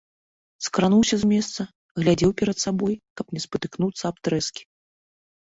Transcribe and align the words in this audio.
Скрануўся 0.67 1.15
з 1.23 1.29
месца, 1.33 1.61
глядзеў 2.01 2.31
перад 2.41 2.57
сабою, 2.65 2.91
каб 3.21 3.25
не 3.37 3.43
спатыкнуцца 3.45 4.03
аб 4.13 4.17
трэскі. 4.31 4.61